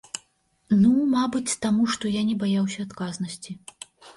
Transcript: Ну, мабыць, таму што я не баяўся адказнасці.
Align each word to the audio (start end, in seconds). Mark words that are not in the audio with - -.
Ну, 0.81 0.93
мабыць, 1.11 1.59
таму 1.65 1.83
што 1.97 2.05
я 2.17 2.25
не 2.33 2.41
баяўся 2.45 2.79
адказнасці. 2.89 3.51